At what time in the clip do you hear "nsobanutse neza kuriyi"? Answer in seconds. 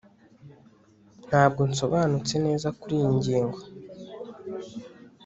1.69-3.07